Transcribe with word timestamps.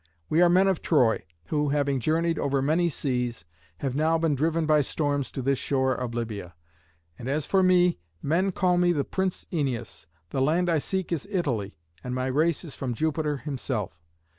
We 0.29 0.41
are 0.41 0.49
men 0.49 0.67
of 0.67 0.81
Troy, 0.81 1.25
who, 1.49 1.69
having 1.69 1.99
journeyed 1.99 2.39
over 2.39 2.59
many 2.59 2.89
seas, 2.89 3.45
have 3.81 3.95
now 3.95 4.17
been 4.17 4.33
driven 4.33 4.65
by 4.65 4.81
storms 4.81 5.31
to 5.33 5.43
this 5.43 5.59
shore 5.59 5.93
of 5.93 6.15
Lybia. 6.15 6.55
And 7.19 7.29
as 7.29 7.45
for 7.45 7.61
me, 7.61 7.99
men 8.19 8.51
call 8.51 8.79
me 8.79 8.93
the 8.93 9.03
prince 9.05 9.45
Æneas. 9.53 10.07
The 10.31 10.41
land 10.41 10.71
I 10.71 10.79
seek 10.79 11.11
is 11.11 11.27
Italy, 11.29 11.77
and 12.03 12.15
my 12.15 12.25
race 12.25 12.63
is 12.65 12.73
from 12.73 12.95
Jupiter 12.95 13.37
himself. 13.37 14.01